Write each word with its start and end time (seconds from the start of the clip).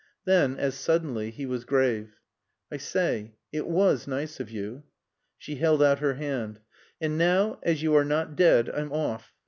Then, 0.25 0.57
as 0.57 0.73
suddenly, 0.73 1.29
he 1.29 1.45
was 1.45 1.63
grave. 1.63 2.15
"I 2.71 2.77
say 2.77 3.35
it 3.51 3.67
was 3.67 4.07
nice 4.07 4.39
of 4.39 4.49
you." 4.49 4.81
She 5.37 5.57
held 5.57 5.83
out 5.83 5.99
her 5.99 6.15
hand. 6.15 6.59
"And 6.99 7.19
now 7.19 7.59
as 7.61 7.83
you're 7.83 8.03
not 8.03 8.35
dead 8.35 8.67
I'm 8.67 8.91
off." 8.91 9.31